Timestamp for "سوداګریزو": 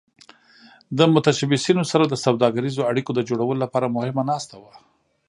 2.25-2.87